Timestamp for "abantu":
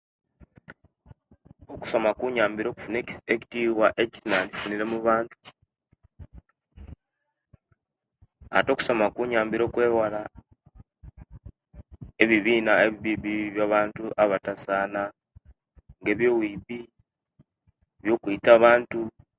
13.67-14.03, 18.57-19.01